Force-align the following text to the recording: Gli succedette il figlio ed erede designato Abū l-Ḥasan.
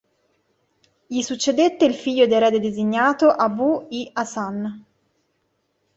Gli 1.05 1.21
succedette 1.21 1.85
il 1.85 1.93
figlio 1.93 2.23
ed 2.23 2.31
erede 2.31 2.59
designato 2.59 3.27
Abū 3.27 3.85
l-Ḥasan. 3.87 4.83